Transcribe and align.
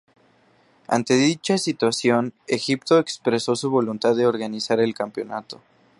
Ante 0.87 1.13
dicha 1.13 1.59
situación, 1.59 2.33
Egipto 2.47 2.97
expresó 2.97 3.55
su 3.55 3.69
voluntad 3.69 4.15
de 4.15 4.25
organizar 4.25 4.79
el 4.79 4.95
campeonato. 4.95 5.61